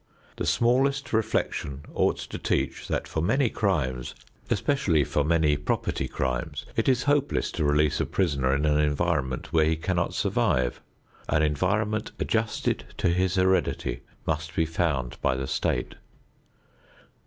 [0.37, 4.15] The smallest reflection ought to teach that for many crimes,
[4.49, 9.53] especially for many property crimes, it is hopeless to release a prisoner in an environment
[9.53, 10.81] where he cannot survive.
[11.29, 15.93] An environment adjusted to his heredity must be found by the state.